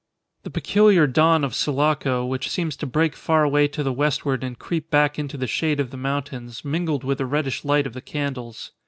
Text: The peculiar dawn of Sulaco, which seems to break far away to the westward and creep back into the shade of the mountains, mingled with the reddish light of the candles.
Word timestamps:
The 0.41 0.49
peculiar 0.49 1.05
dawn 1.05 1.43
of 1.43 1.53
Sulaco, 1.53 2.25
which 2.25 2.49
seems 2.49 2.75
to 2.77 2.87
break 2.87 3.15
far 3.15 3.43
away 3.43 3.67
to 3.67 3.83
the 3.83 3.93
westward 3.93 4.43
and 4.43 4.57
creep 4.57 4.89
back 4.89 5.19
into 5.19 5.37
the 5.37 5.45
shade 5.45 5.79
of 5.79 5.91
the 5.91 5.95
mountains, 5.95 6.65
mingled 6.65 7.03
with 7.03 7.19
the 7.19 7.27
reddish 7.27 7.63
light 7.63 7.85
of 7.85 7.93
the 7.93 8.01
candles. 8.01 8.71